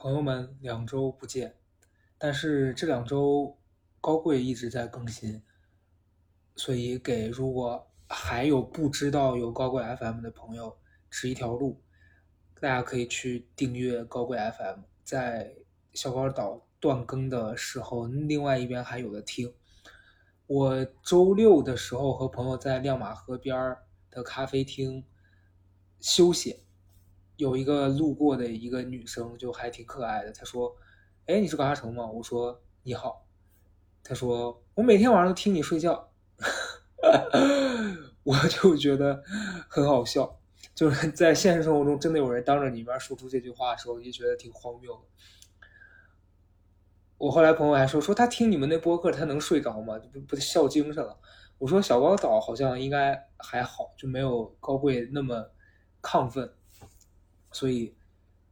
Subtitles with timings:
[0.00, 1.56] 朋友们，两周不见，
[2.18, 3.58] 但是这两周
[4.00, 5.42] 高贵一直在更新，
[6.54, 10.78] 所以给如果还有不知道有高贵 FM 的朋友
[11.10, 11.82] 指一条路，
[12.60, 15.52] 大家可以去订阅高贵 FM，在
[15.92, 19.52] 小高岛断更的时候，另外一边还有的听。
[20.46, 23.76] 我周六的时候和朋友在亮马河边
[24.12, 25.04] 的咖啡厅
[25.98, 26.67] 休息。
[27.38, 30.32] 有一个路过的一个女生，就还挺可爱的。
[30.32, 30.76] 她说
[31.26, 33.24] ：“哎，你是高嘉诚吗？”我说：“你好。”
[34.02, 36.10] 她说：“我每天晚上都听你睡觉。
[38.24, 39.22] ”我就觉得
[39.68, 40.36] 很好笑，
[40.74, 45.02] 就是在现实生活中真的有人当着你面说出这句话的时候，就觉得挺荒谬的。
[47.18, 49.96] 我后来朋友还说：“说他听你们那播客，他能睡着吗？
[50.12, 51.16] 不不笑精神了。”
[51.58, 55.48] 我说：“小高岛好像应该还好，就没有高贵那么
[56.02, 56.52] 亢奋。”
[57.58, 57.92] 所以，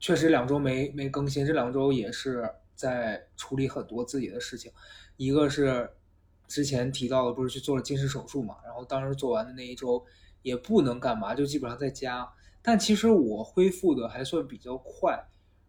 [0.01, 4.73] 确实两周没没更新，这两周也是在处理很多自己的事情。
[5.17, 5.89] 一个是
[6.49, 10.05] 之前提到的，不是去做了近视手术嘛，然后当时做完的那一周
[10.43, 12.29] 也不能干嘛，就基本上在家。
[12.61, 15.25] 但其实我恢复的还算比较快，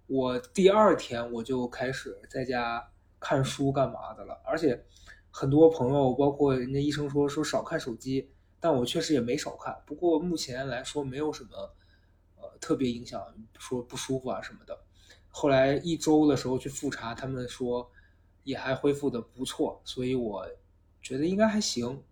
[0.07, 4.41] 我第二天我就开始在家看书干嘛的了。
[4.43, 4.83] 而且
[5.29, 9.77] 很多朋友，包括人家医生说说少看手机，但我确实也没少看。
[9.85, 11.49] 不过目前来说没有什么。
[12.59, 13.21] 特别影响，
[13.57, 14.77] 说不舒服啊什么的。
[15.29, 17.91] 后来一周的时候去复查，他们说
[18.43, 20.47] 也还恢复的不错，所以我
[20.99, 22.03] 觉得应该还行。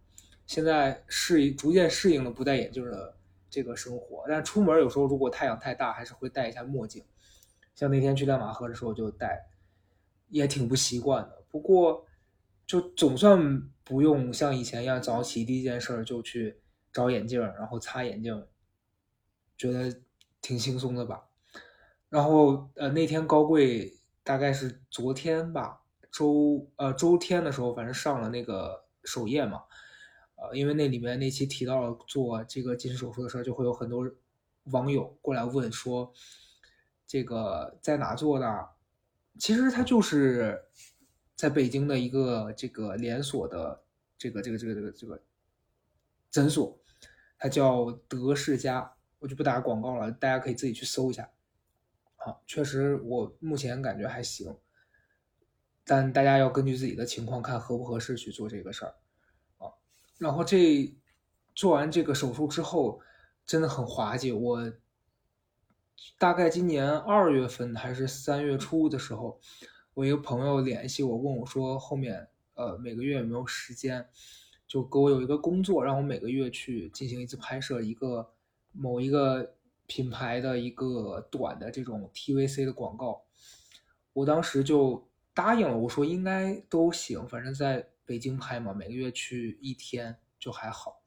[0.46, 3.18] 现在适应，逐渐适应了不戴眼镜的
[3.50, 4.26] 这个生活。
[4.28, 7.04] 但出门有时候如果太阳太大，还是会戴一下墨镜。
[7.73, 9.48] 像那天去亮马河的时候就戴，
[10.30, 11.44] 也挺不习惯的。
[11.50, 12.06] 不过
[12.68, 16.62] 就总算不用像以前一样早起第一件事就去
[16.94, 18.46] 找眼镜，然后擦眼镜，
[19.58, 20.02] 觉得。
[20.46, 21.26] 挺轻松的吧，
[22.08, 29.64] 然后呃那天高贵大概是昨天吧，周呃周天的时候，反正上了那个首页嘛，
[30.36, 34.08] 呃因为那里面那期提到了做这个近视手术的事儿，就会有很多
[34.66, 36.14] 网友过来问说，
[37.08, 38.70] 这个在哪做的？
[39.39, 40.64] 其实他就是
[41.36, 43.84] 在北京的一个这个连锁的
[44.16, 45.23] 这个这个这个这个这个
[46.30, 46.80] 诊所，
[47.39, 48.95] 它叫德世家。
[49.25, 51.27] 我就不打广告了，大家可以自己去搜一下。
[52.15, 54.55] 好，确实我目前感觉还行，
[55.83, 58.93] 但大家要根据自己的情况看合不合适去做这个事儿
[59.58, 59.73] 啊。
[60.19, 60.95] 然后这
[61.55, 63.02] 做完这个手术之后，
[63.47, 64.31] 真的很滑稽。
[64.31, 64.71] 我
[66.19, 69.42] 大概今年二月份还是三月初的时候，
[69.95, 74.07] 我一个朋友联系我，问我说后面呃每个月有没有时间，
[74.67, 78.35] 就给我有一个工作，让我每个月去进行一次拍摄一个。
[78.77, 79.55] 某一个
[79.87, 83.23] 品牌的一个短的这种 TVC 的广告，
[84.13, 85.77] 我当时就答应了。
[85.77, 91.02] 我说应该都行，反正在北京拍嘛，每个月去一天就还好。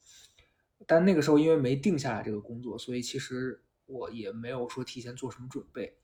[0.86, 5.96] 但那个时候因为没定下来这个工作，所以其实我也没有说提前做什么准备。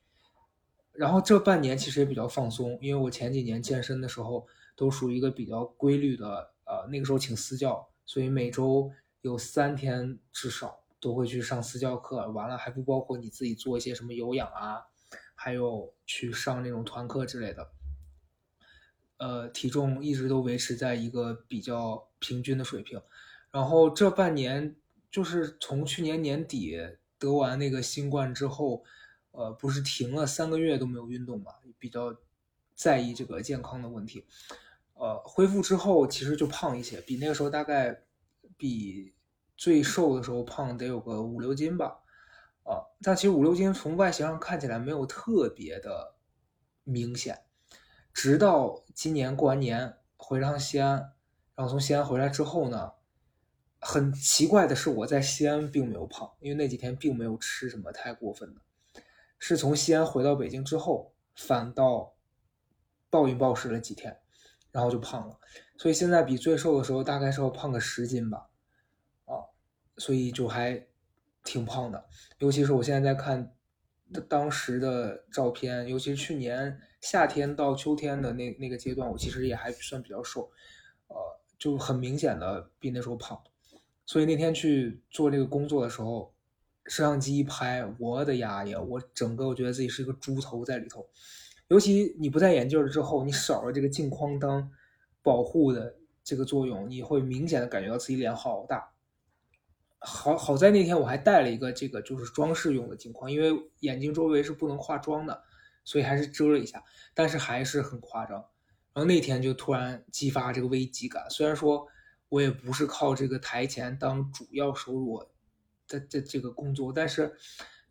[0.93, 4.47] 然后这半年其实也比较放松，因为我前几年健身的时候
[4.77, 8.91] 都属于一个比较规律的，呃，那个时候请私教，所以每周
[9.23, 10.84] 有三天至少。
[11.05, 14.87] 都会去上私教课，完了还不包括你自己做一些什么有氧啊，
[15.35, 17.71] 还有去上那种团课之类的。
[19.19, 23.03] 呃，体重一直都维持在一个比较平均的水平。
[23.51, 24.77] 然后这半年
[25.11, 26.81] 就是从去年年底
[27.19, 28.83] 得完那个新冠之后，
[29.33, 32.17] 呃，不是停了三个月都没有运动嘛，比较
[32.75, 34.25] 在意这个健康的问题。
[34.95, 38.05] 呃，恢复之后其实就胖一些，比那个时候大概
[38.57, 39.13] 比。
[39.57, 42.01] 最瘦的时候胖得有个五六斤吧，
[42.65, 46.17] 啊，但其实五六斤从外形上看起来没有特别的
[46.83, 47.45] 明显，
[48.13, 51.13] 直到今年过完年回趟西安，
[51.55, 52.93] 然后从西安回来之后呢，
[53.81, 58.61] 很奇怪的是我在西安并没有胖，因为那几天并没有吃什么太过分的，
[59.39, 62.15] 是从西安回到北京之后反倒
[63.09, 64.19] 暴饮暴食了几天，
[64.73, 65.39] 然后就胖了，
[65.79, 68.49] 所以现在比最瘦的时候大概是要胖个十斤吧。
[69.97, 70.87] 所以就还
[71.45, 72.05] 挺胖的，
[72.39, 73.55] 尤其是我现在在看
[74.29, 80.51] 当时的照片，尤其是去年夏天到秋天的那那个阶段，我其实也还算比较瘦，
[81.09, 81.17] 呃，
[81.59, 83.41] 就很明显的比那时候胖。
[84.07, 86.35] 所以那天去做这个工作的时候，
[86.87, 91.07] 摄像机一拍，我的呀呀，我整个我觉得自己是一个猪头在里头。
[91.69, 94.71] 尤其你不戴眼镜了之后，你少了这个镜框当
[95.23, 98.94] 保护的这个作用，你会明显的感觉到自己脸好大。
[100.05, 105.43] 好好在那天我还带了一个这个就是装饰用的镜框，因为眼睛周围是不能化妆的，
[105.85, 106.83] 所以还是遮了一下，
[107.15, 108.37] 但是还是很夸张。
[108.93, 111.87] 然后那天就突然激发这个危机感，虽然说
[112.29, 115.25] 我也不是靠这个台前当主要收入
[115.89, 117.35] 的这这个工作，但是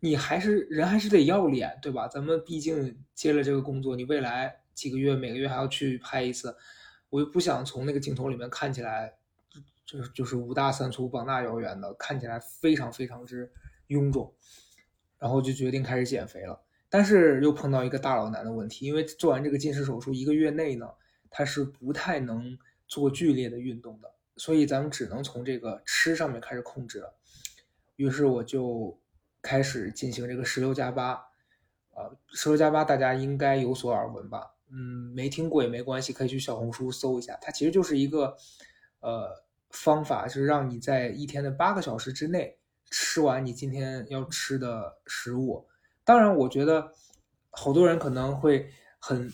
[0.00, 2.08] 你还是人还是得要脸，对吧？
[2.08, 6.56] 咱们毕竟接了这个工作，你未来几个月每个月还要去拍一次，
[7.10, 9.12] 我又不想从那个镜头里面看起来
[9.84, 13.52] 就是就是五大三粗、膀大腰圆的，看起来非常非常之
[13.88, 14.32] 臃肿，
[15.18, 16.60] 然后就决定开始减肥了。
[16.88, 20.88] 但是又碰到一个大老难的问题，因为做完这个近视手术一个月内呢，
[21.28, 27.12] 他是不太能做剧烈的运动的，所以咱们只能从这个吃上面开始控制了。
[27.96, 28.96] 于是我就
[29.42, 31.12] 开始进行这个十六加八，
[31.94, 34.54] 啊，十六加八大家应该有所耳闻吧？
[34.70, 38.36] 嗯，没听过也没关系，可以去小红书搜一下，它其实就是一个
[39.00, 39.43] 呃
[39.74, 42.56] 方法，就是让你在一天的八个小时之内
[42.90, 45.66] 吃完你今天要吃的食物。
[46.04, 46.92] 当然，我觉得
[47.50, 49.30] 好多人可能会很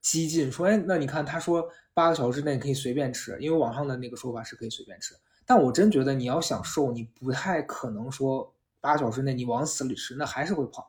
[0.00, 5.14] 激进，说：“哎，那你看，他说八个小时之内可以随便吃，因为网上的那个说法是可以随便吃。”
[5.46, 10.84] 但我真觉得，你要想瘦，你不太可能说八小时内你往死里吃，那还是会胖。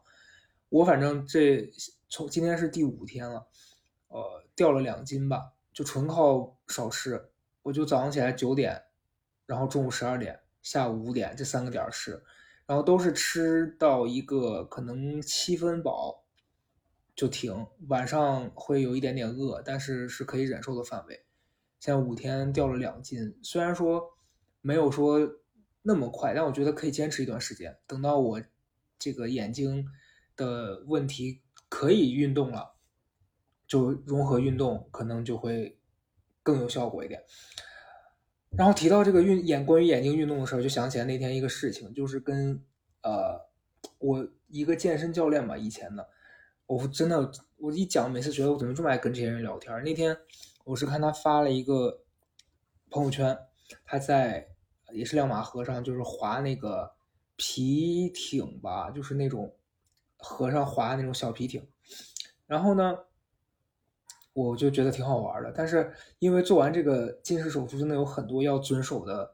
[0.69, 1.69] 我反正这
[2.09, 3.47] 从今天是第五天了，
[4.07, 7.30] 呃，掉了两斤吧，就纯靠少吃。
[7.63, 8.81] 我就早上起来九点，
[9.45, 12.23] 然后中午十二点，下午五点这三个点吃。
[12.67, 16.23] 然后都是吃到一个可能七分饱
[17.13, 21.25] 就停，晚上会有一点点饿，但是是可以忍受的范围。
[21.81, 24.01] 现在五天掉了两斤，虽然说
[24.61, 25.19] 没有说
[25.81, 27.77] 那么快，但我觉得可以坚持一段时间。
[27.85, 28.41] 等到我
[28.97, 29.85] 这个眼睛
[30.37, 32.75] 的问题可以运动了，
[33.67, 35.80] 就融合运动，可能就会
[36.43, 37.23] 更有效果一点。
[38.57, 42.61] 然后提到这个运眼关于眼睛运动的事儿，就想起来那天一个事情，就是跟
[43.01, 43.39] 呃
[43.97, 46.05] 我一个健身教练吧，以前的，
[46.65, 49.81] 我真的我一讲，每次觉得我怎么这么爱跟这些人聊天。
[49.83, 50.17] 那天
[50.65, 52.03] 我是看他发了一个
[52.89, 53.37] 朋友圈，
[53.85, 54.45] 他在
[54.91, 56.91] 也是亮马河上，就是划那个
[57.37, 59.55] 皮艇吧，就是那种
[60.17, 61.65] 河上划那种小皮艇，
[62.47, 62.97] 然后呢。
[64.33, 69.33] 我就觉得挺好玩的，但是因为做完这个近视手术，真的有很多要遵守的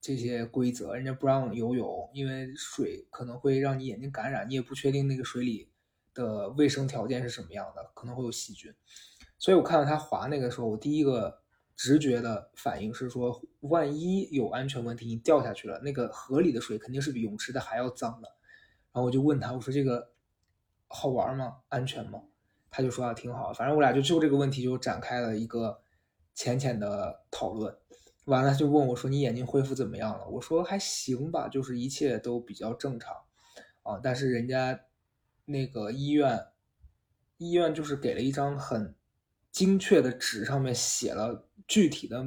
[0.00, 0.94] 这些规则。
[0.94, 5.70] 人家不让游泳，因为水可能会让你眼睛感染，你也不确定那个水里
[6.12, 8.74] 的卫生条件是什么样的，可能会有细菌。
[9.38, 11.40] 所以我看到他滑那个时候，我第一个
[11.74, 18.28] 直觉的反应是说，万一有安全问题，你掉下去了，那个河里的水肯定是比泳池的还要脏的。
[18.92, 20.10] 然后我就问他，我说这个
[20.86, 21.56] 好玩吗？
[21.68, 22.22] 安全吗？
[22.76, 25.80] 他就说啊，挺好，反正我俩就就这个问题就展开了一个
[26.34, 27.72] 浅浅的讨论，
[28.24, 30.26] 完了就问我说你眼睛恢复怎么样了？
[30.26, 33.14] 我说还行吧，就是一切都比较正常
[33.84, 34.00] 啊。
[34.02, 34.80] 但是人家
[35.44, 36.48] 那个医院
[37.36, 38.92] 医院就是给了一张很
[39.52, 42.18] 精确的纸，上面写了具体的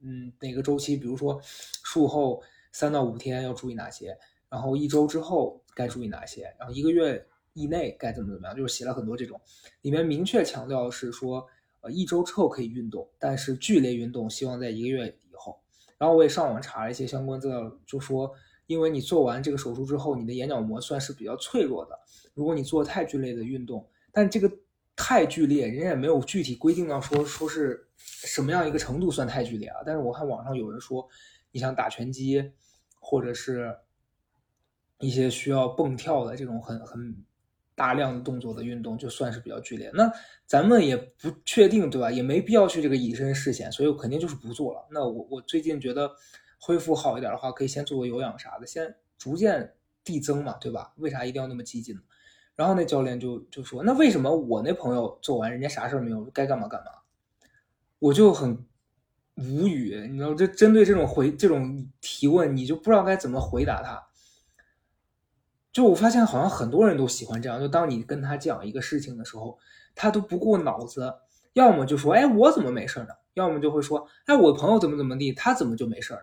[0.00, 1.40] 嗯哪个周期，比如说
[1.84, 4.18] 术后三到五天要注意哪些，
[4.48, 7.24] 然后一周之后该注意哪些，然后一个月。
[7.54, 9.40] 以内该怎么怎么样，就是写了很多这种，
[9.82, 11.46] 里面明确强调是说，
[11.82, 15.60] 呃，一周之后可以运动，但是剧烈运动希望在一个月以后。
[15.98, 18.32] 然后我也上网查了一些相关资料，就说，
[18.66, 21.98] 因为你做完这个手术之后，你的眼角膜算是比较脆弱的，
[22.34, 24.50] 如果你做太剧烈的运动，但这个
[24.96, 29.82] 太剧烈，人家也没有具体规定到说说是什么样一个程度算太剧烈啊。
[29.84, 31.06] 但是我看网上有人说，
[31.50, 32.52] 你想打拳击，
[32.98, 33.76] 或者是
[34.98, 37.24] 一些需要蹦跳的这种很很。
[37.74, 40.12] 大量的动作的运动就算是比较剧烈，那
[40.46, 42.10] 咱们也不确定，对吧？
[42.10, 44.86] 也没必要去这个以身试险，所以我肯定就是不做了。
[44.90, 46.10] 那我我最近觉得
[46.58, 49.74] 恢复好一点的话，可以先做个有氧啥的，先逐渐
[50.04, 50.92] 递增嘛，对吧？
[50.96, 52.02] 为啥一定要那么激进呢？
[52.54, 56.90] 然后那教练就就说，那为什么我那朋友做完人家啥事儿没有，该干嘛干嘛？
[57.98, 58.66] 我就很
[59.36, 64.06] 无语，你知道，这针对这种回这种提问，你就不知道该怎么回答他。
[65.72, 67.58] 就我发现，好像很多人都喜欢这样。
[67.58, 69.58] 就当你跟他讲一个事情的时候，
[69.94, 71.14] 他都不过脑子，
[71.54, 76.20] 要么就说：“哎，我怎么没事呢？”要么就会说：“哎，我朋友怎么怎么地，他怎么就没事呢？”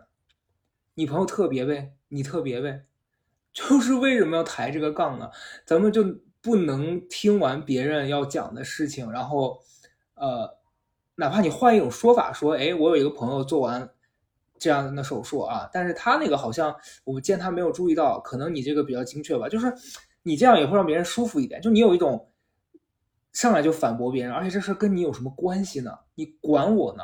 [0.93, 2.83] 你朋友特别呗，你特别呗，
[3.51, 5.31] 就是为什么要抬这个杠呢？
[5.65, 6.03] 咱们就
[6.41, 9.59] 不能听完别人要讲的事情，然后，
[10.13, 10.57] 呃，
[11.15, 13.89] 哪怕你换一种说法说：“哎，我有一个朋友做完。”
[14.59, 19.73] 这样的手术啊，但是他那个好像我见他没有注意到，可能你这个比较精确吧，就是
[20.23, 22.29] 你这样也会让别人舒服一点，就你有一种
[23.31, 25.91] 上来就反驳别人，而且这事跟你有什么关系呢？
[26.15, 27.03] 你管我呢？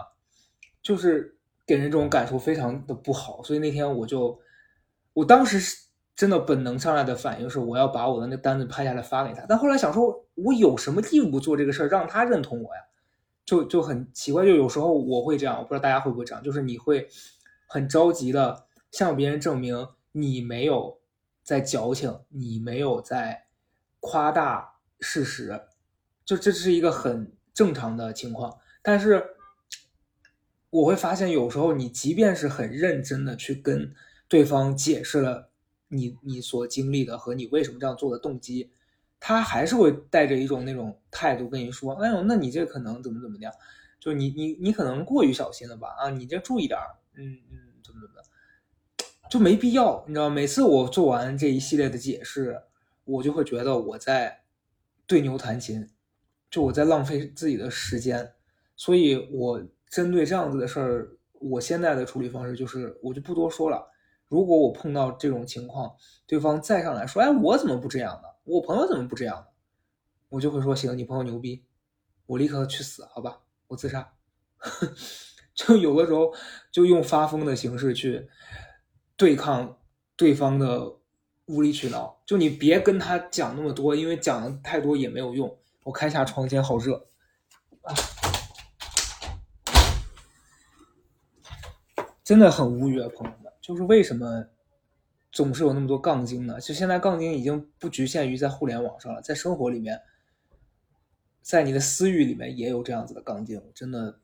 [0.83, 4.37] 就是给人这种感受非常的不好，所以那天我就，
[5.13, 5.59] 我当时
[6.15, 12.81] 真的本能上来的反应是我要把我的那单子拍下来发给他，但后来想说我有什么义务做这个事儿让他认同我呀？
[13.45, 17.07] 就就很奇怪，就有时候我会这样，我不知道大家会不会这样，就是你会
[17.67, 20.99] 很着急的向别人证明你没有
[21.43, 23.45] 在矫情，你没有在
[23.99, 25.61] 夸大事实，
[26.23, 28.57] 就这是一个很正常的情况。
[28.81, 29.23] 但是
[30.69, 33.93] 我会发现，有时候你即便是很认真的去跟
[34.27, 35.49] 对方解释了
[35.87, 38.71] 你你所经历的和你为什么这样做的动机。
[39.17, 43.51] 他还是会带着一种那种态度跟你说：“哎呦，那你这可能怎么怎么样？
[43.99, 45.87] 就你你你可能过于小心了吧？
[45.97, 48.23] 啊，你这注意点儿，嗯嗯，怎么怎么的，
[49.29, 52.63] 就没必要，你知道每次我做完这一系列的解释，
[53.03, 54.43] 我就会觉得我在
[55.07, 55.89] 对牛弹琴，
[56.49, 58.33] 就我在浪费自己的时间。
[58.75, 63.89] 所以，我针对这样子的事儿，我现在的处理方式就是，我就不多说了。
[64.27, 65.95] 如果我碰到这种情况，
[66.27, 69.47] 对方再上来说：‘哎，我怎么不这样呢？’我朋友怎么不这样呢？
[70.29, 71.63] 我就会说行，你朋友牛逼，
[72.25, 74.13] 我立刻去死，好吧，我自杀。
[75.55, 76.31] 就有的时候
[76.71, 78.29] 就用发疯的形式去
[79.15, 79.79] 对抗
[80.15, 80.97] 对方的
[81.45, 82.21] 无理取闹。
[82.25, 85.57] 就你别跟他讲那么多，因为讲的太多也没有用。
[85.83, 87.07] 我开下窗，间好热，
[92.23, 94.45] 真的很无语啊，朋友们，就是为什么？
[95.31, 100.01] 总是有那么多杠精呢，就现在杠精已经不局限于在互联网上了，在生活里面，
[101.41, 104.17] 在你的私域里面也有这样子的杠精，真的。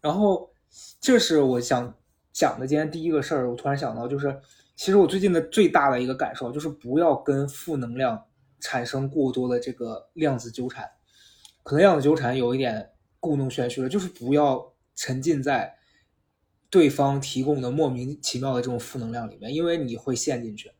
[0.00, 0.53] 然后，
[1.00, 1.94] 这是我想
[2.32, 3.50] 讲的今天第一个事儿。
[3.50, 4.40] 我突然想到，就是
[4.74, 8.26] 其实我最近的最大的一个感受就是，不要跟负能量
[8.60, 10.90] 产生过多的这个量子纠缠。
[11.62, 12.90] 可能量子纠缠有一点
[13.20, 15.76] 故弄玄虚了，就是不要沉浸在。
[16.70, 20.72] 对方提供的莫名其妙的这种负能量里面，因为你会陷进去。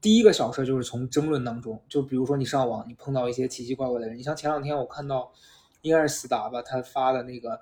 [0.00, 4.16] 第一个小事就是从争论当中，就比如说你上网，你碰到一些奇奇怪怪的人。
[4.16, 5.30] 你像前两天我看到，
[5.82, 7.60] 应该是斯达吧，他发的那个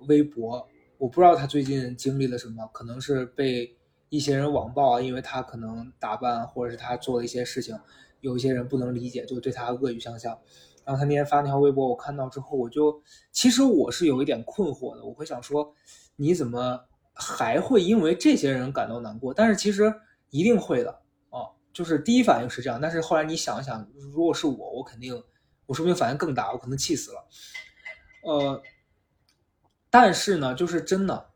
[0.00, 0.68] 微博，
[1.02, 3.76] 我不知道他最近经历了什么，可能是被
[4.08, 7.76] 一些人网暴啊，因为他可能打扮或者是他做的一些事情，
[8.20, 10.38] 有一些人不能理解，就对他恶语相向。
[10.84, 15.74] 然后他那天发那条微博，我看到之后，我就其实我是有一点困惑的，我会想说。
[16.14, 16.78] 你怎么
[17.14, 19.34] 还会因为这些人感到难过？
[19.34, 19.92] 但是其实
[20.30, 20.90] 一定会的
[21.30, 22.78] 啊，就是第一反应是这样。
[22.80, 25.20] 但是后来你想一想，如果是我，我肯定
[25.66, 27.28] 我说不定反应更大，我可能气死了。
[28.24, 28.62] 呃，
[29.92, 31.26] 但是呢，就是真的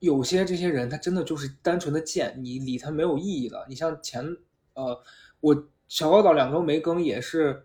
[0.00, 3.64] 有些这些人，他真的就是单纯的贱，你理他没有意义的。
[3.68, 4.24] 你像前
[4.74, 5.00] 呃，
[5.38, 7.64] 我小高岛两周没更也是。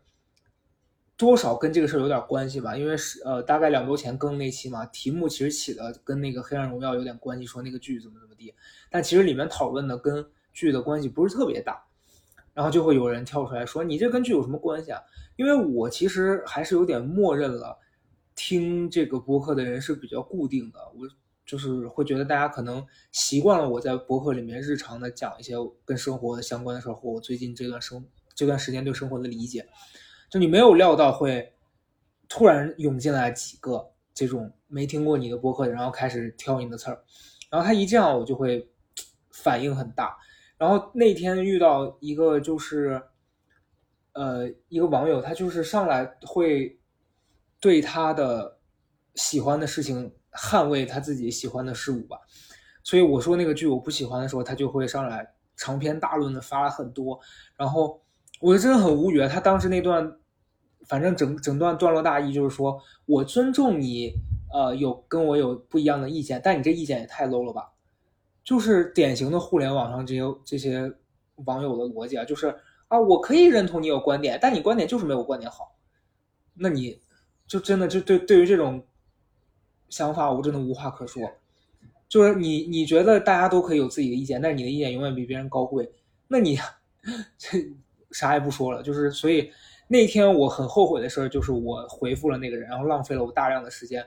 [1.18, 8.52] 多少跟这个事儿有点关系吧，因为是呃，大概两周前更那期嘛，题目其实起的跟那个《黑暗荣耀》有点关系，说那个剧怎么怎么地，
[8.90, 11.80] 但其实里面讨论的跟剧的关系不是特别大，
[12.56, 15.00] 然后就会有人跳出来说你这跟剧有什么关系啊？
[15.36, 17.78] 因为我其实还是有点默认了，
[18.52, 21.08] 听这个博客的人是比较固定的，我
[21.46, 25.54] 就是会觉得大家可能习惯了我在博客里面日常的讲一些
[25.86, 28.06] 跟生活相关的事儿，或我最近这段生
[28.36, 29.66] 这段时间对生活的理解。
[30.30, 31.54] 就你没有料到会
[32.28, 37.02] 突然涌进来几个这种没听过你的播客，然后开始挑你的刺儿，
[37.50, 38.70] 然后他一这样，我就会
[39.32, 40.18] 反应很大。
[40.58, 43.02] 然后那天遇到一个就是，
[44.12, 46.78] 呃，一个网友，他就是上来会
[47.62, 48.58] 对他的
[49.16, 52.20] 喜欢的事情捍卫他自己喜欢的事物吧。
[52.84, 57.18] 所以我说那个剧我不喜欢的时候，他就会上来长篇大论的发了很多，
[57.56, 58.02] 然后
[58.42, 59.26] 我就真的很无语。
[59.30, 60.18] 他当时那段。
[60.88, 64.12] 反正整整段段落大意就是说，我尊重你，
[64.52, 67.72] 呃，有跟我有不一样的意见，但你这意见也太 low 了吧？
[68.44, 70.92] 就是典型的互联网上这些这些
[71.46, 75.78] 网友的逻辑啊，就是啊，我可以认同你有观点，但你观点就是没有观点好。
[76.56, 77.00] 那你
[77.52, 78.82] 就真的就对对于这种
[79.90, 81.22] 想法，我真的无话可说。
[82.08, 85.92] 就是你你觉得大家都可以有自己的意见，但是你的意见永远比别人高贵，
[86.30, 86.58] 那你
[87.38, 87.60] 这
[88.12, 88.82] 啥也不说了。
[88.82, 89.52] 就是所以。
[89.88, 94.02] 那天我很后悔的事儿就是我回复了那个人，然后浪费了我大量的时间。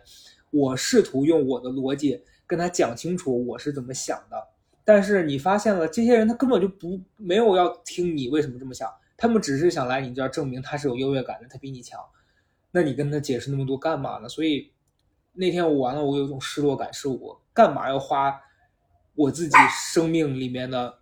[0.49, 4.49] 我试图用我的逻辑跟他讲清楚我是怎么想的，
[4.83, 12.01] 但是你发现了这些人他根本就不没有要听你为什么这么想，他们只是想来你这儿证明他是有优越感的，他比你强。
[12.77, 14.29] 那你跟他解释那么多干嘛呢？
[14.29, 14.73] 所以
[15.35, 18.43] 那天我完了，我有一种失落感，是我干嘛要花
[19.15, 19.57] 我自己
[19.93, 20.99] 生命里面的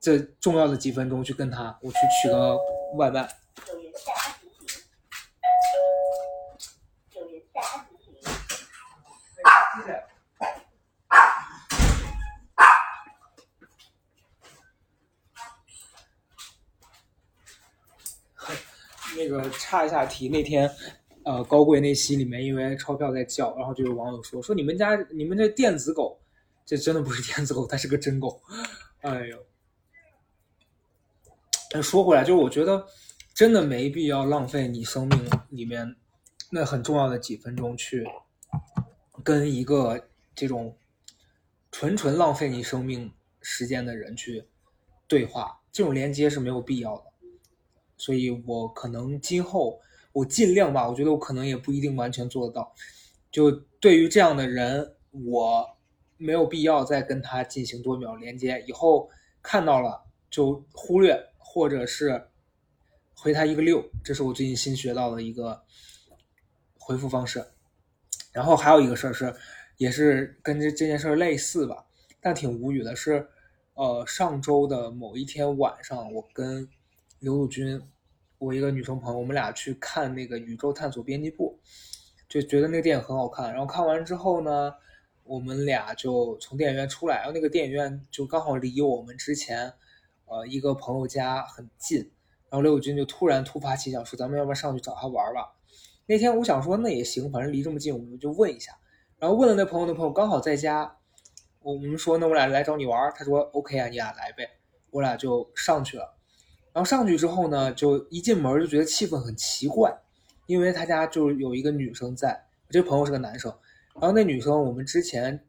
[0.00, 2.56] 这重要的几分钟去跟他我去取个
[2.94, 3.28] 外卖。
[19.16, 20.70] 那个插一下题，那天，
[21.30, 26.18] 呃，高贵那期里面，因为钞票在叫，然后就有网友说说你们家你们这电子狗，
[26.66, 28.42] 这真的不是电子狗，它是个真狗。
[29.02, 29.40] 哎呦，
[31.80, 32.84] 说回来，就是我觉得
[33.32, 35.94] 真的没必要浪费你生命里面
[36.50, 38.04] 那很重要的几分钟去
[39.22, 40.76] 跟一个这种
[41.70, 44.44] 纯纯浪费你生命时间的人去
[45.06, 47.04] 对话，这种连接是没有必要的。
[47.96, 49.80] 所以我可能今后
[50.12, 52.74] 我尽量吧，我觉得我可能也不一定完全做得到。
[53.30, 53.50] 就
[53.80, 55.66] 对于这样的人，我
[56.16, 58.62] 没有必要再跟他进行多秒连接。
[58.66, 59.08] 以后
[59.40, 62.28] 看到了就忽略，或者是
[63.14, 65.62] 回他一个六，这是我最近新学到的一个
[66.78, 67.44] 回复方式。
[68.32, 69.34] 然后还有一个事儿是，
[69.76, 71.86] 也是跟这这件事儿类似吧，
[72.20, 73.28] 但挺无语的是，
[73.74, 76.68] 呃，上周的某一天晚上，我跟
[77.18, 77.80] 刘陆军，
[78.40, 81.60] 我一个女生朋友，我们俩去看那个《宇宙探索编辑部》，
[82.26, 83.52] 就觉得那个电影很好看。
[83.52, 84.72] 然后看完之后呢，
[85.24, 89.70] 我们俩就从电影院出来，然后那个电影院就刚好离我们之前，
[90.24, 91.98] 呃，一个朋友家很近。
[92.48, 95.52] 然后刘友军就突然突发奇想说：“咱们要不要上去找他玩吧？”
[96.06, 98.72] 那天我想说那也行，反正离这么近，我们就问一下。
[99.18, 100.96] 然后问了那朋友，那朋友刚好在家，
[101.60, 104.48] 我们说那我俩来找你玩，他说 OK 啊，你俩来呗。
[104.88, 106.16] 我俩就上去了。
[106.72, 109.92] 然后上去之后呢，就一进门就觉得气氛很奇怪，
[110.46, 113.52] 因为他家就有一个女生在，我这朋友是个男生，
[113.94, 115.44] 然后那女生我们之前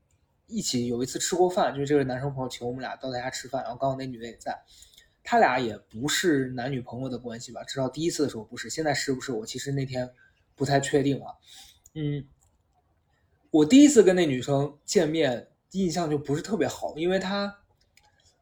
[0.48, 4.60] 一起有一次吃过饭，就是这个男生朋友请我们俩到他家吃饭，然后刚好那女的也在，
[5.24, 10.10] 他俩也不是男女朋友的关系吧，至少第一次的时候不是，现在是不是我其实那天
[10.56, 11.36] 不太确定啊，
[11.94, 12.26] 嗯，
[13.52, 17.58] 我第一次跟那女生见面印象就不是特别好，因为她，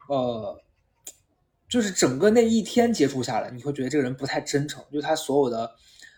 [0.08, 0.62] 呃。
[1.70, 5.70] 就是整个那一天接触下来，你会觉得这个人不太真诚，就他所有的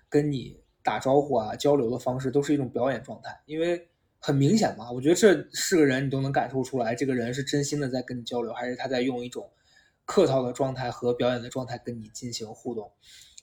[0.09, 3.87] 跟你打招呼啊、交流的方式都是一种表演状态，因为
[4.19, 9.51] 很明显嘛，我觉得这是个人，你都能感受出来，这个人是真心的在跟你交流，还是他在用一种
[10.07, 12.91] 客套的状态和表演的状态跟你进行互动。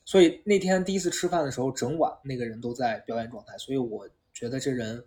[0.04, 5.04] 所以那天第一次吃饭的时候，整晚那个人都在表演状态，所以我觉得这人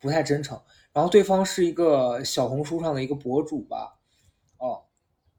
[0.00, 0.58] 不太真诚。
[0.92, 3.97] 然后对方是一个小红书上的一个博主吧，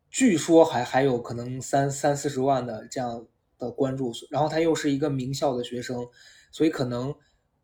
[0.09, 6.07] 据说还还有可能三三四十万的这样的关注，然后他又是一个名校的学生，
[6.51, 7.13] 所以可能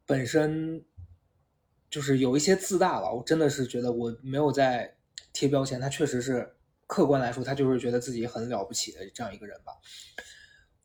[0.06, 0.86] 本身
[1.90, 3.12] 就是有一些自大吧。
[3.12, 4.96] 我真的是觉得我没有在
[5.34, 6.56] 贴标签，他确实是
[6.86, 9.74] 客观来说，他就是觉得自己很了不起的这样一个人吧。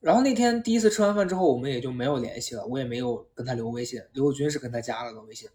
[0.00, 4.00] 然后那天第一次吃完饭之后，我们也就没有联系了，我也没有跟他留微信。
[4.14, 5.46] 刘友军是跟他加了个微信，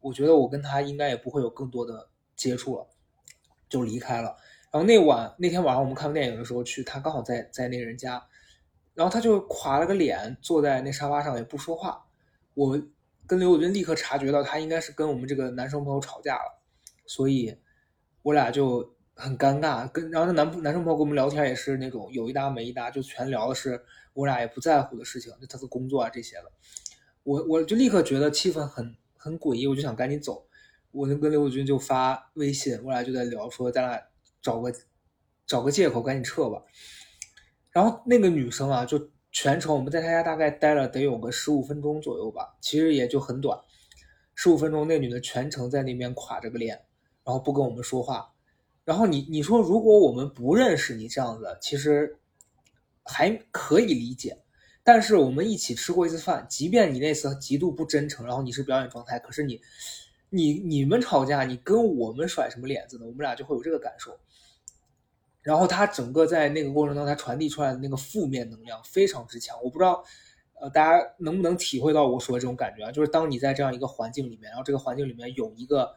[0.00, 2.86] 我觉得我跟他应该也不会有更多的接触了，
[3.68, 4.34] 就离开了。
[4.74, 8.20] 然后那晚那天晚上我们看电影的时候去，他刚好在在那个人家，
[8.92, 12.04] 然后他就垮了个脸，坐在那沙发上也不说话。
[12.54, 12.76] 我
[13.24, 16.60] 跟刘友军立刻察觉到他应该是跟我们这个男生朋友吵架了，
[17.06, 17.56] 所以
[18.22, 19.86] 我俩就很尴尬。
[19.90, 23.80] 跟然后那男男生朋友跟我们聊天也是那种有一搭没一搭，就全聊的是
[24.12, 26.50] 我俩也不在乎的事情，就他的工作啊这些的。
[27.22, 30.44] 我我就立刻觉得气氛很很诡异，我就想赶紧走。
[30.90, 34.02] 我就跟刘友军就发微信，我俩就在聊说咱俩。
[34.44, 34.72] 找个
[35.46, 36.62] 找个借口赶紧撤吧，
[37.70, 43.58] 然后那个女生啊，就全程我们在她家大概待了得有个十五分钟左右吧，其实也就很短，
[44.34, 46.76] 十五分钟那女的全程在那边垮着个脸，
[47.24, 48.32] 然后不跟我们说话。
[48.84, 52.18] 然后你你说如果我们不认识你这样子，其实
[53.02, 54.42] 还可以理解，
[54.82, 59.58] 但是我们一起吃过一次饭，即便你那次极度不真诚，然后你是表演状态，可是你
[60.28, 63.06] 你你们吵架，你跟我们甩什么脸子呢？
[63.06, 64.18] 我们俩就会有这个感受。
[65.44, 69.54] 然后他整个在那个过程当中，他传递出来的那个负面能量非常之强。
[69.62, 70.02] 我不知道，
[70.58, 72.90] 呃，大家能不能体会到我说的这种感觉啊？
[72.90, 75.94] 就是当你在这样一个环境里面，然后这个环境里面有一个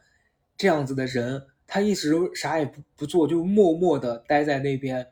[0.57, 5.07] 这样子的人，他一直啥也不不做，就默默的待在那边，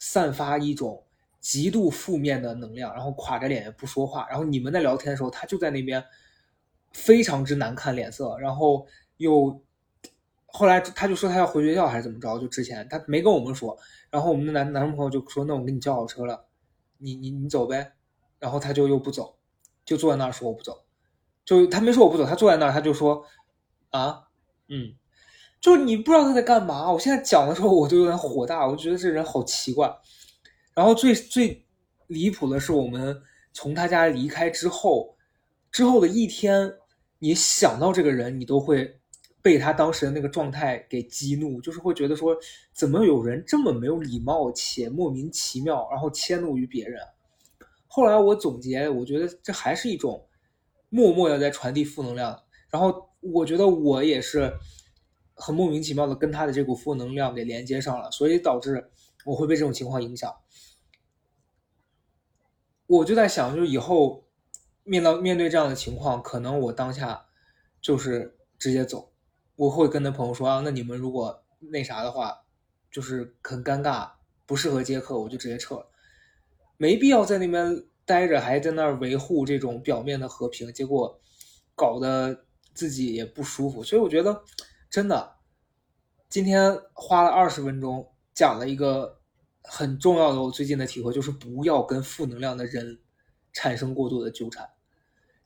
[0.00, 1.04] 散发一种
[1.40, 4.26] 极度负面的能量，然后垮着脸也不说话。
[4.28, 6.04] 然后你们在聊天的时候，他就在那边
[6.92, 8.84] 非常之难看脸色，然后
[9.18, 9.62] 又。
[10.56, 12.38] 后来他就说他要回学校还是怎么着？
[12.38, 13.76] 就之前他没跟我们说，
[14.08, 16.46] 然后我们的男男朋友就说：“那我给你叫好车了，
[16.96, 17.92] 你你你走呗。”
[18.40, 19.36] 然后他就又不走，
[19.84, 20.82] 就坐在那儿说我不走。
[21.44, 23.22] 就他没说我不走，他坐在那儿他就说
[23.92, 24.28] ：“啊，
[24.68, 24.94] 嗯，
[25.60, 29.94] 就你不知道他在干嘛。”我现在讲的时候我就有点火大，我觉得这人好奇怪。
[30.74, 31.66] 然后最最
[32.06, 33.20] 离谱的是，我们
[33.52, 35.18] 从他家离开之后，
[35.70, 36.72] 之后的一天，
[37.18, 38.98] 你想到这个人，你都会。
[39.46, 42.36] 被他当时的那个状态给激怒，就是会觉得说，
[42.72, 47.00] 怎么有人这么没有礼貌且莫名其妙，然后迁怒于别人。
[47.86, 50.26] 后来我总结，我觉得这还是一种
[50.88, 52.36] 默默的在传递负能量。
[52.68, 54.52] 然后我觉得我也是
[55.34, 58.90] 很莫名其妙的跟他的这股负能量给连接上了，所以导致
[59.24, 60.34] 我会被这种情况影响。
[62.88, 64.26] 我就在想，就是以后
[64.82, 67.26] 面到面对这样的情况，可能我当下
[67.80, 69.12] 就是直接走。
[69.56, 72.32] 我会跟那朋友说啊，那你们如果那啥的话，
[72.90, 74.08] 就是很尴尬，
[74.46, 75.86] 不适合接客，我就直接撤了，
[76.76, 81.20] 没必要在那边待着，还在那儿维护这种表面的和平，结果
[81.74, 83.82] 搞得自己也不舒服。
[83.82, 84.44] 所以我觉得，
[84.88, 85.36] 真的，
[86.28, 89.16] 今天花了二十分钟讲了一个。
[89.68, 93.00] 很重要的，我最近的体会就是不要跟负能量的人
[93.52, 94.64] 产生过度的纠缠，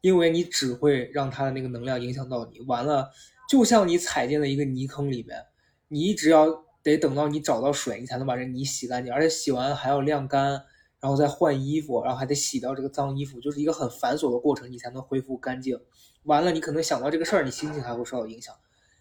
[0.03, 2.61] 因为你只会让他的那个能量影响到你。
[2.66, 3.11] 完了，
[3.51, 5.45] 就像你踩进了一个泥坑里面，
[5.89, 6.47] 你一直要
[6.85, 10.53] 得等到你找到水，你才能把这泥洗干净，而且洗完还要晾干，
[11.01, 15.77] 然后再换衣服，然后还得洗掉这个脏衣服，就是一个很繁琐的过程，你才能恢复干净。
[16.23, 18.55] 完了，你可能想到这个事儿，你心情还会受到影响。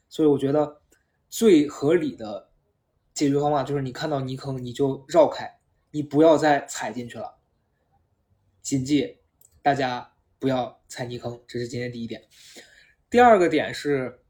[0.09, 0.81] 所以我觉得
[1.29, 2.49] 最合理的。
[3.13, 5.59] 解决方法就是你看到泥坑你就绕开，
[5.91, 7.37] 你不要再踩进去了。
[8.61, 9.17] 谨记，
[9.61, 12.23] 大家不要踩泥坑，这是今天第一点。
[13.09, 14.21] 第二个点是，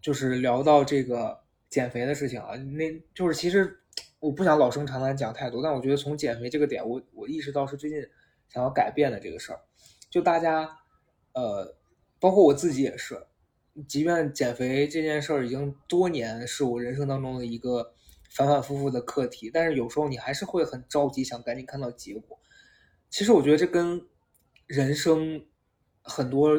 [0.00, 3.80] 就是聊到这个减肥的事情啊，那就是其实
[4.18, 8.00] 我不想老生常谈讲太多，但我觉得从减肥这个点，我我意识到是最近
[8.48, 9.60] 想要改变的这个事儿。
[10.08, 10.78] 就大家，
[11.34, 11.76] 呃，
[12.18, 13.26] 包括我自己也是。
[13.86, 17.94] 即便减肥这件事儿已经多年是我人生当中的一个
[18.28, 22.38] 反反复复的课题，但是有时候你还是会很着急，想赶紧看到结果。
[23.08, 24.04] 其实我觉得这跟
[24.66, 25.46] 人生
[26.02, 26.50] 很多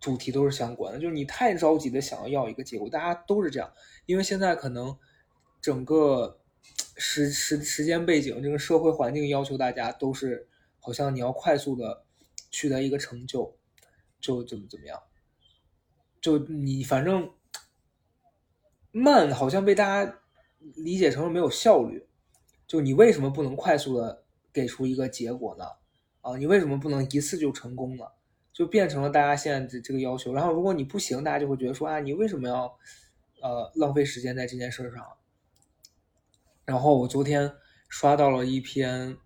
[0.00, 3.70] 主题都是相关的，就是你太着急的想要要一个结果，大家都是这样，
[4.06, 4.98] 因为现在可能
[5.60, 6.40] 整个
[6.96, 12.04] 时时时间背景，这个社会环境要求大家都是好像你要快速的
[12.50, 13.56] 取得一个成就，
[14.18, 14.98] 就怎么怎么样。
[16.20, 17.30] 就你反正
[18.90, 20.20] 慢，好像被大家
[20.76, 22.06] 理解成了没有效率。
[22.66, 25.64] 就你为什么不能快速的给出一个结果呢？
[26.20, 28.04] 啊，你为什么不能一次就成功呢？
[28.60, 30.34] 就变成了大家现在这这个要求。
[30.34, 32.66] 然后如果你不行，大家就会觉得说啊，你为什么要
[33.40, 35.02] 呃浪费时间在这件事上？
[36.66, 37.50] 然后我昨天
[37.88, 39.16] 刷到了一篇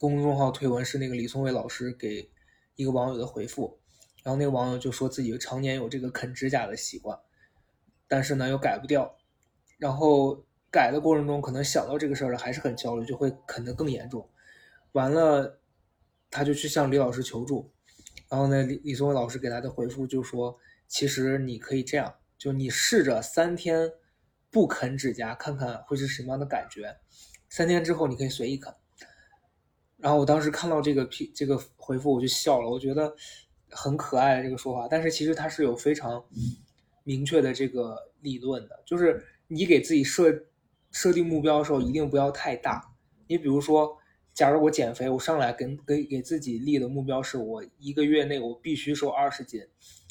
[0.00, 2.28] 公众号推文，是那个李松蔚老师给
[2.74, 3.78] 一个网友的回复。
[4.24, 7.16] 然后那个网友就说自己常年有这个啃指甲的习惯，
[8.08, 9.16] 但是呢又改不掉，
[9.78, 14.28] 然后改的过程中可能想到这个事儿了还是很焦虑，就会啃得更严重。
[14.90, 15.60] 完了，
[16.32, 17.70] 他就去向李老师求助，
[18.34, 23.88] 然后呢李李松伟老师给他的回复就说，其实你可以这样，就你试着三天
[24.50, 26.96] 不啃指甲，看看会是什么样的感觉。
[27.48, 28.74] 三天之后你可以随意啃。
[29.98, 33.14] 然后我当时看到这个批这个回复我就笑了，我觉得。
[33.76, 36.24] 很可爱的这个说法，但是其实它是有非常
[37.02, 40.32] 明确的这个理论的，就是你给自己设
[40.92, 42.80] 设定目标的时候，一定不要太大。
[43.26, 43.98] 你比如说，
[44.34, 49.62] 假如我减肥，我上来跟给给自己立的目标是我一个月内我必须瘦二十斤。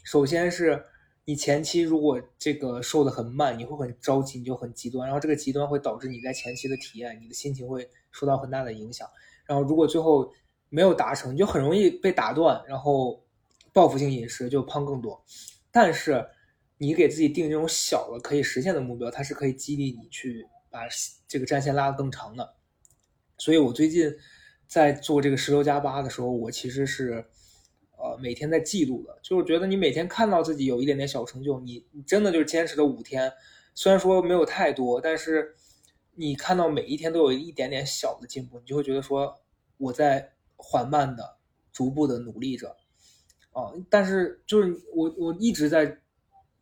[0.04, 0.84] 首先是
[1.26, 9.08] 你前期如果这个瘦的很慢，你会很着急，你就很极端，然后这个极端会导致你在前期的体验，你的心情会受到很大的影响。
[9.46, 10.32] 然后如果最后
[10.70, 13.22] 没有达成，你就很容易被打断，然后。
[13.76, 15.26] 报复性饮食就胖更多，
[15.72, 16.24] 但是
[16.78, 20.82] 你给自己定这种小的可以实现的目标，它是可以激励你去把
[21.28, 22.54] 这个战线拉得更长的。
[23.38, 24.16] 所以我最近
[24.68, 27.26] 在做这个十六加八的时候，我其实是
[27.98, 33.32] 呃每天在记录的，就是觉得你每天看到自己有一点点小成就，你你真的就是坚持了五天，
[33.74, 35.56] 虽然说没有太多，但是
[36.16, 39.40] 你看到每一天都有一点点小的进步，你就会觉得说
[39.78, 41.38] 我在缓慢的、
[41.72, 42.76] 逐步的努力着。
[43.52, 46.00] 啊，但是就是我我一直在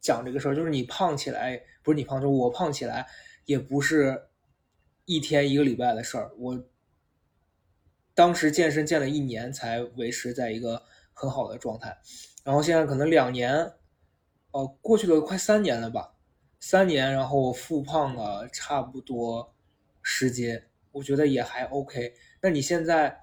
[0.02, 3.08] 讲这个事儿，就是你胖起来不是你胖，就是我胖起来
[3.46, 4.22] 也不是
[5.14, 6.32] 一天一个礼拜的事儿。
[6.38, 6.64] 我
[8.14, 11.98] 当时健身健了一年才维持在一个很好的状态，
[12.44, 13.74] 然后现在可能两年，
[14.52, 16.14] 哦，过去了快三年了吧，
[16.60, 19.54] 三年，然后我复胖了差不多
[20.02, 22.14] 十斤，我觉得也还 OK。
[22.42, 23.20] 那你现在？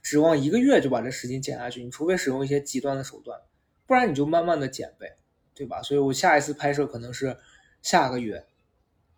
[0.00, 3.38] 指望一个月就把这十斤减下去，你除非使用一些极端的手段，
[3.84, 5.16] 不然你就慢慢的减呗，
[5.54, 5.82] 对吧？
[5.82, 7.36] 所以我下一次拍摄可能是
[7.82, 8.46] 下个月，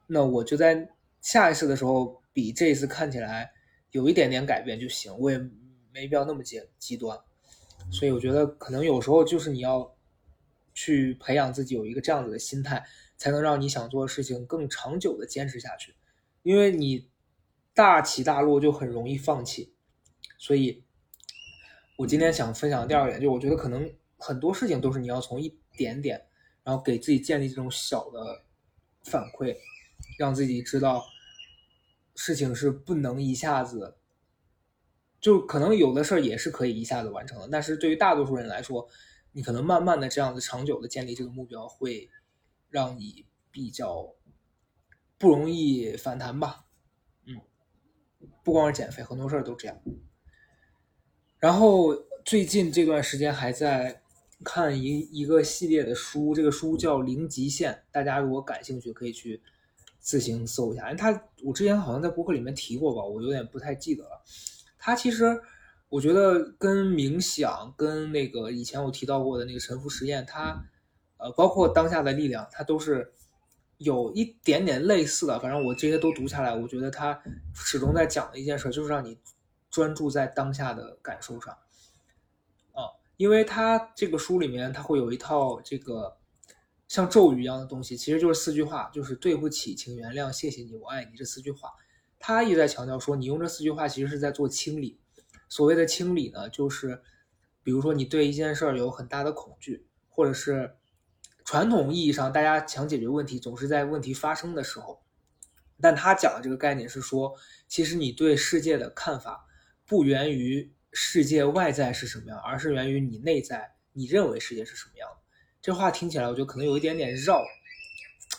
[0.08, 0.88] 那我就在
[1.20, 3.52] 下一次的时候比这一次看起来
[3.90, 5.38] 有一点点改变就行，我也
[5.92, 7.18] 没必要那么极极端。
[7.90, 9.96] 所以我觉得可能有时候就是你要
[10.74, 12.84] 去培养自己有一个这样子的心态，
[13.16, 15.94] 才能让你想做的事情更长久的坚持下去，
[16.42, 17.08] 因为你
[17.74, 19.72] 大起大落就很容易放弃。
[20.38, 20.84] 所以，
[21.96, 26.24] 我今天想分享第二点，就我觉得可能很多事情都是你要从一点点，
[26.62, 28.42] 然后给自己建立这种小的
[29.04, 29.56] 反馈，
[30.18, 31.04] 让自己知道
[32.14, 33.96] 事情是不能一下子，
[35.20, 38.88] 就可能有的事儿也是可以一下子完成的，但是对于大多数人来说，
[39.32, 42.10] 你可能慢慢的这样子长久的建立这个目标，会
[42.68, 44.14] 让你比较
[45.18, 46.64] 不容易反弹吧。
[47.26, 47.40] 嗯，
[48.42, 49.80] 不光是减肥，很多事儿都这样。
[51.38, 54.02] 然后最近这段时间还在
[54.44, 59.42] 看一一个系列的书，这个书叫《零极限》，大家如果感兴趣可以去
[60.00, 60.92] 自行搜一下。
[60.94, 61.10] 他
[61.44, 64.22] 我之前好像在博客里面提过吧，我有点不太记得了。
[64.78, 65.40] 他其实
[65.88, 70.64] 我觉得跟冥想、跟那个以前我提到过的那个沉浮实验，它
[71.18, 73.12] 呃包括当下的力量，它都是
[73.78, 75.38] 有一点点类似的。
[75.38, 77.22] 反正我这些都读下来，我觉得他
[77.54, 79.18] 始终在讲的一件事，就是让你。
[79.72, 81.56] 专注在当下的感受上，
[82.72, 86.16] 啊，因为他这个书里面他会有一套这个
[86.90, 91.70] 像咒语一样的东西，其实就是四句话，就是对不起，请原谅，谢谢你，我爱你这四句话。
[92.18, 94.98] 他一直在强调说，你用这四句话其实是在做清理。
[95.48, 97.00] 所谓的清理呢，就是
[97.62, 100.74] 比如说你对一件事儿有很大的恐惧，或者是
[101.44, 105.00] 传统意义上大家想解决问题总是在问题发生的时候，
[105.80, 107.32] 但他讲的这个概念是说，
[107.68, 109.46] 其实你对世界的看法。
[109.86, 115.19] 不源于世界外在是什么样，而是源于你内在，你认为世界是什么样的。
[115.62, 117.42] 这话听起来，我觉得可能有一点点绕。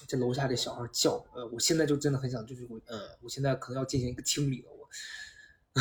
[0.07, 4.69] 这楼下这小孩叫，呃，我现在就真的很想，就是我，嗯，我现在可能要进行一个清理了。
[4.71, 4.89] 我，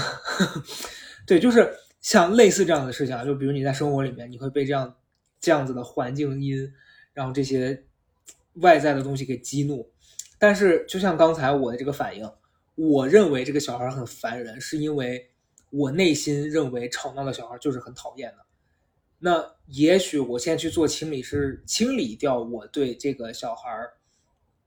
[1.26, 4.96] 对，就是像类似这样的事情啊，就比如你在生活里面，你会被这样
[5.40, 6.72] 这样子的环境音，
[7.12, 7.85] 然后这些
[8.55, 9.90] 外在的东西给激怒。
[10.38, 12.31] 但是，就像刚才我的这个反应，
[12.74, 15.26] 我认为这个小孩很烦人，是因为。
[15.72, 18.38] 我内心认为吵闹的小孩就是很讨厌的，
[19.22, 23.70] 那也许我现在去做清理，是清理掉我对这个小孩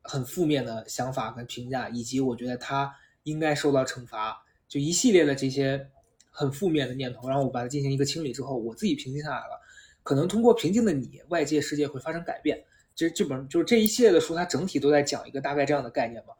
[0.03, 5.89] 很负面的想法跟评价，以及我觉得他应该受到惩罚，就一系列的这些
[6.29, 9.59] 很负面的念头，然后我把它进行一个清理之后，我自己平静下来了，
[10.03, 12.63] 可能通过平静的你，外界世界会发生改变。
[12.95, 16.33] 其实这本就是这一系列的书，它整体都在讲一个大概这样的概念吧。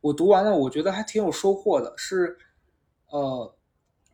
[0.00, 2.36] 我读完了，我觉得还挺有收获的，是，
[3.08, 3.52] 呃。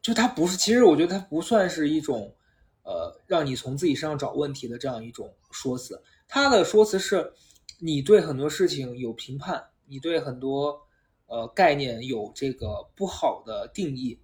[0.00, 2.34] 就它不是，其实我觉得它不算是一种，
[2.82, 6.02] 呃，让你从自己身上找问题的这样一种说辞。
[6.28, 7.32] 他的说辞是，
[7.78, 10.80] 你对很多事情有评判，你对很多
[11.26, 14.20] 呃概念有这个不好的定义，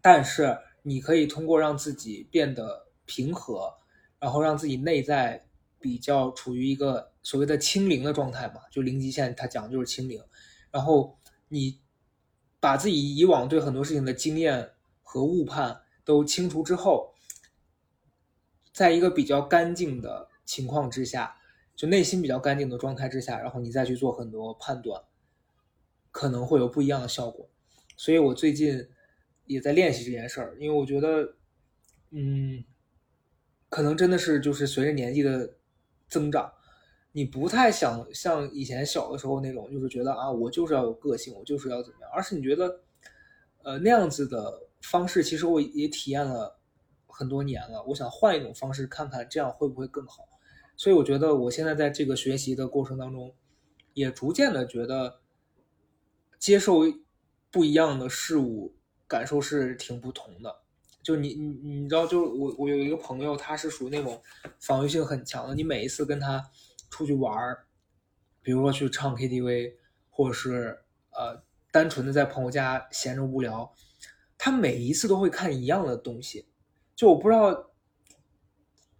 [0.00, 3.74] 但是你可以通过让自己变得平和，
[4.18, 5.46] 然后让自己内在
[5.80, 10.22] 比较处于一个所谓的清零的状态嘛，就零极限，它讲的就是清零，
[10.70, 11.18] 然后
[11.48, 11.80] 你。
[12.60, 14.68] 把自己以往对很多事情的经验
[15.04, 17.14] 和误判都清除之后，
[18.78, 21.36] 在一个比较干净的情况之下，
[21.74, 25.02] 就内心比较干净的状态之下，然后你再去做很多判断，
[26.12, 27.50] 可能会有不一样的效果。
[27.96, 28.88] 所以我最近
[29.46, 31.34] 也在练习这件事儿，因为我觉得，
[32.10, 32.64] 嗯，
[33.68, 35.56] 可能真的是就是随着年纪的
[36.08, 36.52] 增长。
[37.10, 42.80] 你不太想像以前小的时候那种，就是觉得啊，我就是要有个性，我就是要怎么样，而是你觉得，
[43.64, 46.57] 呃，那样子的方式，其实我也体验了
[47.18, 47.82] 很多年了。
[47.88, 50.22] 我想换一种方式，看看这样会不会更好。
[50.76, 53.34] 所以我觉得我现在在这个学习的过程当中，
[53.94, 55.20] 也逐渐的觉得
[56.38, 56.82] 接受
[57.50, 58.76] 不一样的事物，
[59.08, 60.62] 感受是挺不同的。
[61.02, 61.48] 就你你
[61.80, 64.22] 你知道，就是我我有一个朋友，他是属于那种
[64.60, 66.48] 防御性很强的，你每一次跟他。
[66.90, 67.30] 出去玩，
[68.40, 69.74] 比如说去唱 KTV，
[70.08, 70.78] 或者是
[71.10, 73.70] 呃单纯的在朋友家闲着无聊，
[74.38, 76.48] 他每一次都会看一样的东西。
[76.98, 77.70] 就我不知道，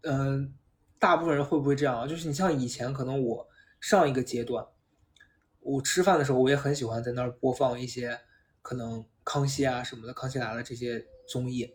[0.03, 0.55] 嗯，
[1.01, 2.07] 大部分人会不会这样啊？
[2.07, 3.49] 就是你像以前可能我
[3.81, 4.65] 上一个阶段，
[5.59, 8.21] 我吃饭的时候我也很喜欢在那儿播放一些
[8.63, 11.69] 可能康熙啊什么的，康熙来了这些综艺。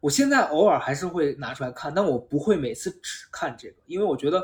[0.00, 4.42] 我现在偶尔还是会拿出来看，但我不会每次只看这个，因为我觉得。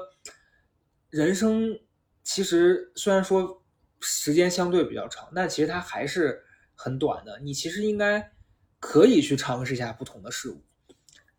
[1.10, 1.78] 人生
[2.24, 3.62] 其实虽然说
[4.00, 6.42] 时间相对比较长，但其实它还是
[6.74, 7.38] 很短的。
[7.38, 8.32] 你其实应该
[8.80, 10.60] 可以去尝试一下不同的事物。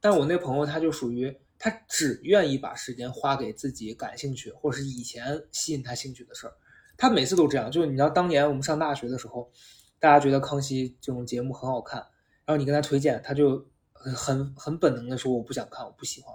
[0.06, 6.54] 但我那朋友他就属于他只愿意把时间花给自己感兴趣或者是以前吸引他兴趣的事儿。
[6.96, 9.52] 他每次都这样，就是你知道当年我们上大学的时候，
[10.00, 12.00] 大家觉得康熙这种节目很好看，
[12.46, 16.32] 然后你跟他推荐，他就很很本能的说我不想看，我不喜欢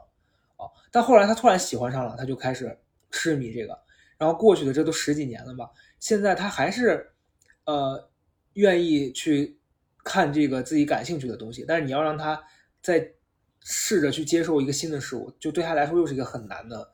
[0.56, 0.66] 啊。
[0.90, 2.76] 但后来他突然喜欢上了，他就开始。
[3.12, 3.76] 痴迷这个，
[4.18, 7.10] 然后过去的这都十几年了吧，现在他还是，
[7.64, 8.08] 呃，
[8.52, 9.58] 愿意去
[10.04, 12.40] 看这个自己感兴趣的东西，但是你要让他
[12.80, 13.12] 在
[13.62, 16.90] 试着去接受一个新的事物，就对他来说又是一个很难的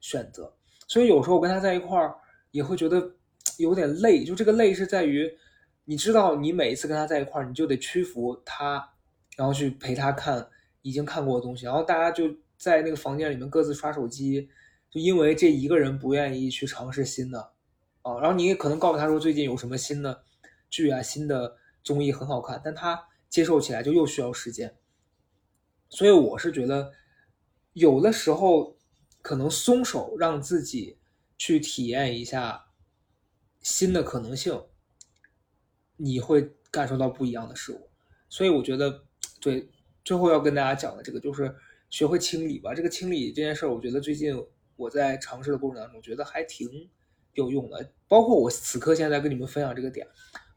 [0.00, 0.52] 选择。
[0.88, 2.14] 所以有时候我跟他在一块儿
[2.50, 3.14] 也会觉得
[3.56, 5.30] 有点累，就这个累是在于，
[5.84, 8.86] 你知道你每一次跟他在一块儿，你就得屈服他，
[9.36, 10.46] 然后去陪他看
[10.82, 12.24] 已经看过的东西，然后大家就
[12.58, 14.48] 在那个房间里面各自刷手机，
[14.90, 17.52] 就因为这一个人不愿意去尝试新的
[18.02, 20.22] 啊，然后你也可能告诉他说最近有什么新的
[20.68, 24.74] 剧啊、新的综艺很好看，但他接受起来就又需要时间，
[25.92, 26.92] 所以我是觉得
[27.72, 28.76] 有的时候。
[29.24, 30.98] 可能松手，让自己
[31.38, 32.64] 去体验一下
[33.60, 34.60] 新的可能性，
[35.96, 37.88] 你会感受到不一样的事物。
[38.28, 39.04] 所以我觉得，
[39.40, 39.70] 对，
[40.04, 41.54] 最后要跟大家讲的这个就是
[41.88, 42.74] 学会清理吧。
[42.74, 44.34] 这个清理这件事儿，我觉得最近
[44.74, 46.90] 我在尝试的过程当中，觉得还挺
[47.34, 47.92] 有用的。
[48.08, 50.04] 包括我此刻现在跟你们分享这个点，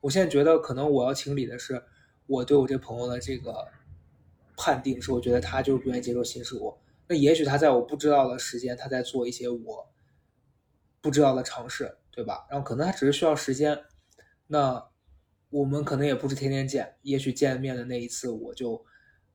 [0.02, 1.80] 我现在觉得可能我要清理的是
[2.26, 3.54] 我对我这朋友的这个
[4.57, 6.77] 判定，是我觉得他就是不愿意接受新事物。
[7.07, 9.93] 那也许他在我不知道的时间，他在做一些我
[11.01, 12.47] 不知道的尝试，对吧？
[12.49, 13.83] 然后可能他只是需要时间。
[14.47, 14.89] 那
[15.49, 18.83] 我们可能也不是天天见，也许见面的那一次，我就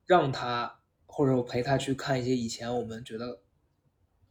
[0.05, 3.41] 让他或者我陪他去看一些以前我们觉得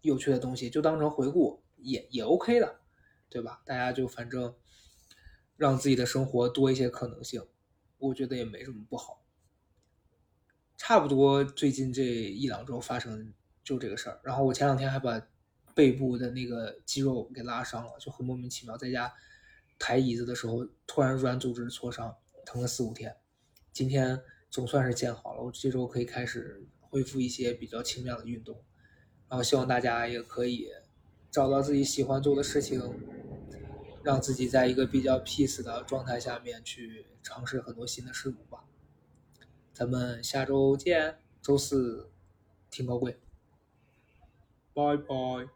[0.02, 2.80] 有趣的东西，就当成回顾，也也 OK 的，
[3.28, 3.62] 对吧？
[3.64, 4.54] 大家就反正
[5.56, 7.42] 让自己的生活多一些可能性，
[7.98, 9.19] 我觉得也没什么不好。
[10.80, 15.20] 差不多最近这一两周发生就这个事儿，然后我前两天还把
[15.74, 19.12] 背部的那个肌肉给拉伤了，就很莫名其妙，在家
[19.78, 22.16] 抬椅子的时候突然软组织挫伤，
[22.46, 23.14] 疼了四五天。
[23.74, 28.64] 今天总算是见好了，我这周可以开始恢复一些比较轻量的运动，
[29.28, 30.66] 然后希望大家也可以
[31.30, 32.82] 找到自己喜欢做的事情，
[34.02, 38.64] 让自己在一个比较 peace 的状态下面去尝试很多新的事物吧。
[39.80, 42.10] 咱们下周见，周四
[42.70, 43.18] 听高贵，
[44.74, 45.48] 拜拜。